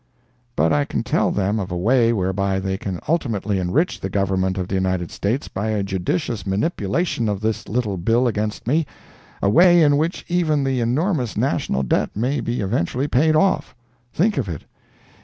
But 0.55 0.73
I 0.73 0.83
can 0.83 1.03
tell 1.03 1.29
them 1.29 1.59
of 1.59 1.69
a 1.71 1.77
way 1.77 2.11
whereby 2.11 2.57
they 2.57 2.75
can 2.75 2.99
ultimately 3.07 3.59
enrich 3.59 3.99
the 3.99 4.09
Government 4.09 4.57
of 4.57 4.67
the 4.67 4.73
United 4.73 5.11
States 5.11 5.47
by 5.47 5.67
a 5.67 5.83
judicious 5.83 6.43
manipulation 6.43 7.29
of 7.29 7.39
this 7.39 7.67
little 7.69 7.97
bill 7.97 8.27
against 8.27 8.65
me—a 8.65 9.47
way 9.51 9.79
in 9.83 9.97
which 9.97 10.25
even 10.27 10.63
the 10.63 10.79
enormous 10.79 11.37
national 11.37 11.83
debt 11.83 12.15
may 12.15 12.39
be 12.39 12.61
eventually 12.61 13.07
paid 13.07 13.35
off! 13.35 13.75
Think 14.11 14.39
of 14.39 14.49
it! 14.49 14.63